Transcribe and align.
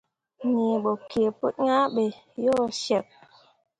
Nii 0.49 0.77
bo 0.83 0.91
kǝǝ 1.09 1.25
pu 1.37 1.47
yah 1.65 1.85
be 1.93 2.03
yo 2.43 2.55
ceɓ. 2.81 3.05